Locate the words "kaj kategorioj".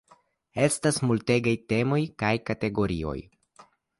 2.23-3.17